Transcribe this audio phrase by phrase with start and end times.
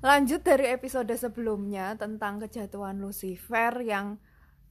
[0.00, 4.16] lanjut dari episode sebelumnya tentang kejatuhan Lucifer yang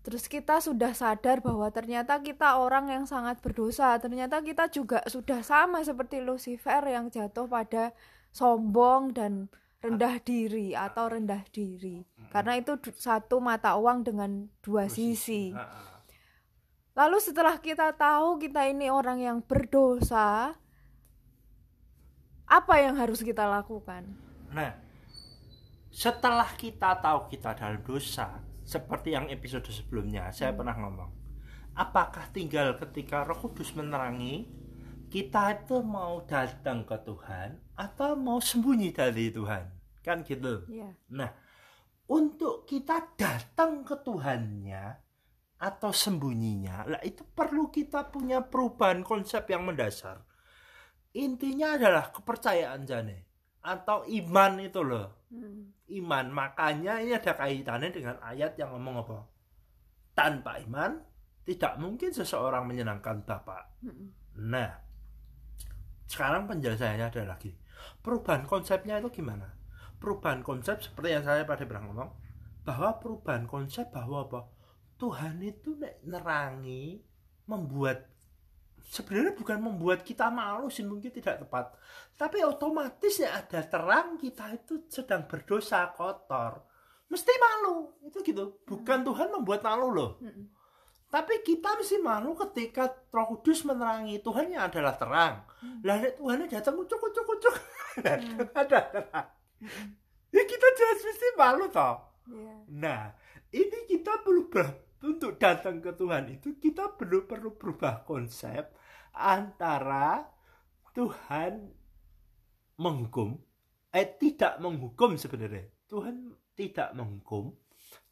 [0.00, 4.00] terus kita sudah sadar bahwa ternyata kita orang yang sangat berdosa.
[4.00, 7.92] Ternyata kita juga sudah sama seperti Lucifer yang jatuh pada
[8.32, 9.52] sombong dan
[9.84, 12.02] rendah diri atau rendah diri.
[12.32, 15.52] Karena itu satu mata uang dengan dua sisi.
[16.98, 20.58] lalu setelah kita tahu kita ini orang yang berdosa
[22.42, 24.02] apa yang harus kita lakukan?
[24.50, 24.87] Nah,
[25.88, 31.08] setelah kita tahu kita dalam dosa, seperti yang episode sebelumnya saya pernah ngomong,
[31.72, 34.44] apakah tinggal ketika Roh Kudus menerangi
[35.08, 39.64] kita itu mau datang ke Tuhan atau mau sembunyi dari Tuhan?
[40.04, 40.68] Kan gitu.
[40.68, 41.32] ya Nah,
[42.08, 44.84] untuk kita datang ke Tuhannya
[45.58, 50.24] atau sembunyinya, lah itu perlu kita punya perubahan konsep yang mendasar.
[51.16, 53.27] Intinya adalah kepercayaan jane
[53.62, 55.28] atau iman itu loh.
[55.28, 55.72] Hmm.
[55.88, 59.18] Iman, makanya ini ada kaitannya dengan ayat yang ngomong apa?
[60.12, 61.00] Tanpa iman
[61.48, 63.72] tidak mungkin seseorang menyenangkan Bapa.
[63.80, 64.12] Mm-mm.
[64.52, 64.68] Nah,
[66.04, 67.56] sekarang penjelasannya ada lagi.
[68.04, 69.56] Perubahan konsepnya itu gimana?
[69.96, 72.10] Perubahan konsep seperti yang saya pada pernah ngomong
[72.68, 74.40] bahwa perubahan konsep bahwa apa?
[75.00, 75.72] Tuhan itu
[76.04, 77.00] nerangi
[77.48, 78.04] membuat
[78.86, 81.74] sebenarnya bukan membuat kita malu sih mungkin tidak tepat
[82.14, 86.62] tapi otomatis ya ada terang kita itu sedang berdosa kotor
[87.08, 90.44] mesti malu itu gitu bukan Tuhan membuat malu loh Mm-mm.
[91.08, 95.40] tapi kita mesti malu ketika Roh Kudus menerangi Tuhan yang adalah terang.
[95.80, 97.54] Lah nek Tuhan datang ucuk ucuk ucuk
[98.52, 99.26] ada terang.
[100.28, 101.96] Ya kita jelas mesti malu toh.
[102.28, 102.52] Ya.
[102.68, 103.02] Nah,
[103.48, 108.74] ini kita perlu ber- untuk datang ke Tuhan itu kita perlu perlu berubah konsep
[109.14, 110.26] antara
[110.94, 111.70] Tuhan
[112.78, 113.38] menghukum
[113.92, 115.66] eh tidak menghukum sebenarnya.
[115.88, 117.56] Tuhan tidak menghukum,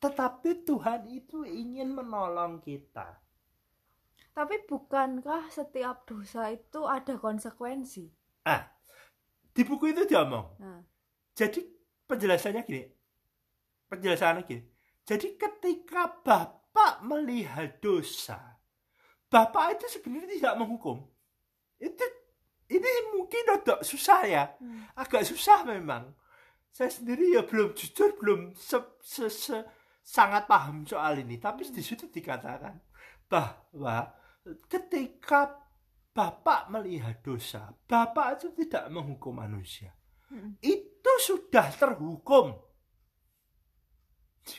[0.00, 3.20] tetapi Tuhan itu ingin menolong kita.
[4.32, 8.08] Tapi bukankah setiap dosa itu ada konsekuensi?
[8.44, 8.68] Ah,
[9.52, 10.46] di buku itu diomong.
[10.60, 10.80] Nah,
[11.36, 11.60] Jadi
[12.08, 12.84] penjelasannya gini.
[13.92, 14.62] Penjelasannya gini.
[15.04, 16.08] Jadi ketika
[16.76, 18.60] Bapak melihat dosa,
[19.32, 21.08] Bapak itu sebenarnya tidak menghukum.
[21.80, 22.04] Itu
[22.68, 24.44] ini mungkin agak susah ya.
[24.60, 24.84] Hmm.
[24.92, 26.12] Agak susah memang.
[26.68, 29.66] Saya sendiri ya belum jujur belum se- se- se-
[30.04, 32.76] sangat paham soal ini, tapi di situ dikatakan
[33.24, 34.12] bahwa
[34.68, 35.56] ketika
[36.12, 40.58] Bapak melihat dosa, Bapak itu tidak menghukum manusia Mm.
[40.58, 42.58] itu sudah terhukum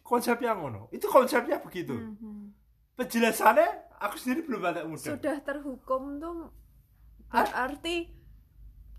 [0.00, 2.54] konsepnya ngono itu konsepnya begitu Mhm.
[2.94, 6.50] penjelasannya aku sendiri belum ada mudah Sudah terhukum tuh
[7.26, 8.12] berarti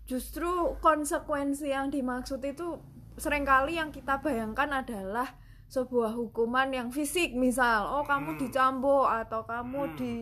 [0.04, 2.76] justru konsekuensi yang dimaksud itu
[3.16, 5.32] sering kali yang kita bayangkan adalah
[5.66, 8.40] sebuah hukuman yang fisik misal oh kamu Hmm.
[8.40, 9.96] dicambuk atau kamu Hmm.
[9.96, 10.14] di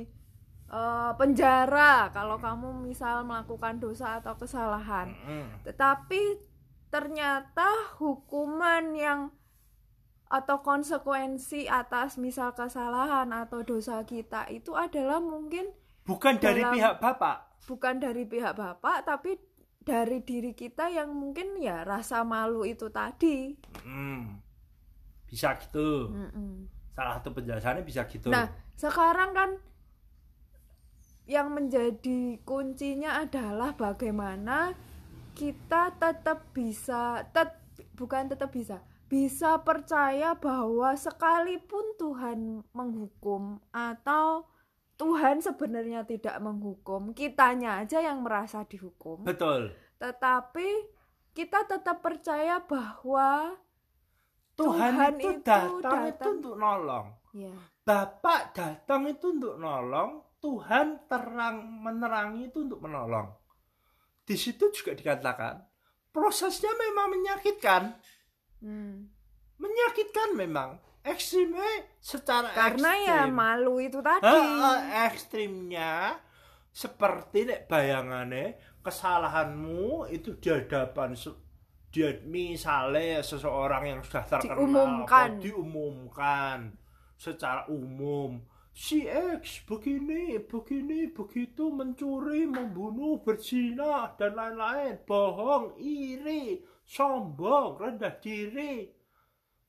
[0.72, 5.68] eh, penjara kalau kamu misal melakukan dosa atau kesalahan Mm.
[5.68, 6.40] tetapi
[6.88, 9.20] ternyata hukuman yang
[10.32, 15.68] atau konsekuensi atas misal kesalahan atau dosa kita itu adalah mungkin
[16.08, 17.36] bukan dari Dalam- pihak bapak
[17.68, 19.36] bukan dari pihak bapak tapi
[19.82, 23.50] dari diri kita yang mungkin ya rasa malu itu tadi.
[23.82, 24.38] Mm.
[25.26, 26.68] bisa gitu Mm-mm.
[26.92, 29.50] salah satu penjelasannya bisa gitu Nah, sekarang kan
[31.24, 34.76] yang menjadi kuncinya adalah bagaimana
[35.32, 37.56] kita tetap bisa tet,
[37.96, 44.48] bukan tetap bisa bisa percaya bahwa sekalipun Tuhan menghukum atau
[44.96, 49.20] Tuhan sebenarnya tidak menghukum, kitanya aja yang merasa dihukum.
[49.28, 49.76] betul.
[50.00, 50.68] Tetapi
[51.36, 53.52] kita tetap percaya bahwa
[54.56, 56.32] Tuhan, Tuhan itu, itu datang, itu datang.
[56.40, 57.06] untuk nolong.
[57.36, 57.52] Ya
[57.82, 63.30] bapak datang itu untuk nolong Tuhan terang menerangi itu untuk menolong.
[64.22, 65.62] Di situ juga dikatakan
[66.10, 67.94] prosesnya memang menyakitkan
[68.62, 68.94] hmm.
[69.58, 73.34] menyakitkan memang ekstrimnya secara karena ya ekstrim.
[73.34, 74.78] malu itu tadi Heeh,
[75.10, 76.16] ekstrimnya
[76.72, 81.12] seperti nek bayangannya kesalahanmu itu di hadapan
[81.92, 85.28] dia misalnya seseorang yang sudah terkenal Diumumkan.
[85.36, 86.58] diumumkan
[87.20, 88.40] secara umum
[88.72, 98.92] si X begini begini begitu mencuri membunuh berzina dan lain-lain bohong iri sombong rendah diri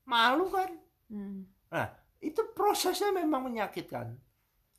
[0.04, 0.70] malu kan
[1.04, 1.44] Hmm.
[1.68, 1.88] Nah,
[2.18, 4.16] itu prosesnya memang menyakitkan.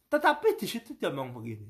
[0.10, 1.70] Tetapi di situ dia ngomong begini.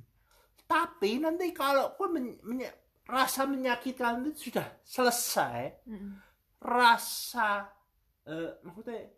[0.63, 2.71] Tapi nanti kalau pun men- menye-
[3.03, 6.17] rasa menyakitkan itu sudah selesai, Mm-mm.
[6.57, 7.67] rasa
[8.23, 9.11] eh, maksudnya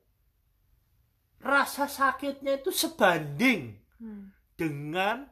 [1.39, 4.33] rasa sakitnya itu sebanding Hmm.
[4.57, 5.29] dengan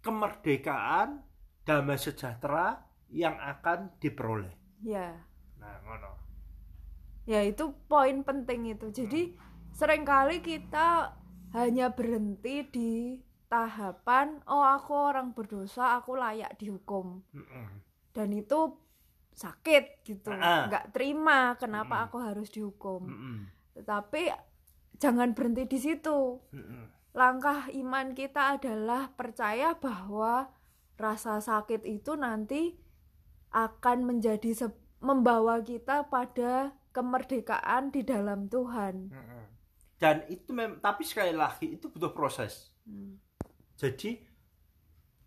[0.00, 1.22] kemerdekaan
[1.62, 4.50] damai sejahtera yang akan diperoleh.
[4.82, 5.12] ya
[5.62, 6.10] Nah, ngono.
[7.22, 9.30] ya itu poin penting itu jadi
[9.70, 11.14] sering kali kita
[11.52, 12.92] hanya berhenti di
[13.46, 17.66] tahapan oh aku orang berdosa aku layak dihukum Mm-mm.
[18.10, 18.74] dan itu
[19.32, 20.66] sakit gitu Ah.
[20.66, 22.06] nggak terima kenapa Mm-mm.
[22.10, 23.36] aku harus dihukum Mm-mm.
[23.72, 24.34] tetapi
[24.98, 26.90] jangan berhenti di situ Mm-mm.
[27.14, 30.50] langkah iman kita adalah percaya bahwa
[30.98, 32.74] rasa sakit itu nanti
[33.52, 39.10] akan menjadi se- membawa kita pada kemerdekaan di dalam Tuhan.
[39.98, 42.70] Dan itu mem tapi sekali lagi itu butuh proses.
[42.86, 43.18] Hmm.
[43.78, 44.18] Jadi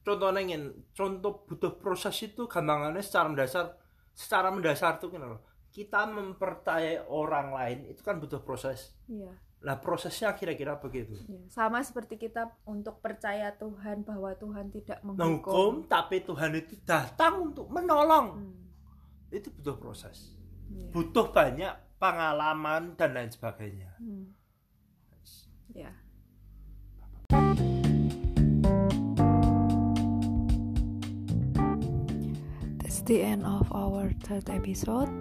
[0.04, 3.66] contohnya ingin contoh butuh proses itu gampangannya secara mendasar
[4.12, 5.44] secara mendasar tuh loh.
[5.72, 8.96] Kita mempercayai orang lain itu kan butuh proses.
[9.12, 9.32] Iya,
[9.66, 11.18] Nah prosesnya kira-kira begitu.
[11.26, 11.42] iya.
[11.50, 15.42] sama seperti kita untuk percaya Tuhan bahwa Tuhan tidak menghukum.
[15.42, 18.28] hukum tapi Tuhan itu datang untuk menolong.
[18.38, 18.65] Hmm,
[19.36, 20.32] Itu butuh proses.
[20.72, 20.88] iya.
[20.96, 23.92] Butuh banyak pengalaman dan lain sebagainya.
[24.00, 24.32] Hmm.
[25.76, 25.92] Ya.
[32.80, 35.12] That's the end of our third episode.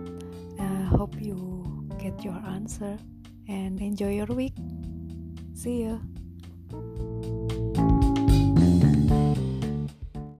[0.62, 1.66] I hope you
[1.98, 2.94] get your answer
[3.50, 4.54] and enjoy your week.
[5.58, 6.13] See you.